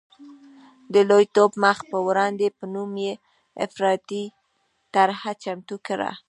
د 0.93 0.95
لوی 1.09 1.25
ټوپ 1.35 1.51
مخ 1.63 1.77
په 1.91 1.97
وړاندې 2.07 2.47
په 2.57 2.63
نوم 2.73 2.91
یې 3.05 3.13
افراطي 3.65 4.23
طرحه 4.93 5.31
چمتو 5.43 5.75
کړه. 5.87 6.11